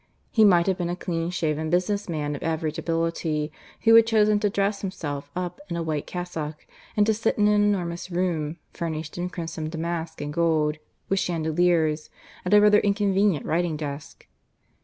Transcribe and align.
He 0.31 0.43
might 0.43 0.65
have 0.65 0.79
been 0.79 0.89
a 0.89 0.95
clean 0.95 1.29
shaven 1.29 1.69
business 1.69 2.09
man 2.09 2.35
of 2.35 2.41
average 2.41 2.79
ability, 2.79 3.51
who 3.81 3.93
had 3.93 4.07
chosen 4.07 4.39
to 4.39 4.49
dress 4.49 4.81
himself 4.81 5.29
up 5.35 5.61
in 5.69 5.75
a 5.75 5.83
white 5.83 6.07
cassock 6.07 6.65
and 6.97 7.05
to 7.05 7.13
sit 7.13 7.37
in 7.37 7.47
an 7.47 7.61
enormous 7.61 8.09
room 8.09 8.57
furnished 8.73 9.19
in 9.19 9.29
crimson 9.29 9.69
damask 9.69 10.19
and 10.19 10.33
gold, 10.33 10.79
with 11.07 11.19
chandeliers, 11.19 12.09
at 12.43 12.53
a 12.55 12.59
rather 12.59 12.79
inconvenient 12.79 13.45
writing 13.45 13.77
desk. 13.77 14.25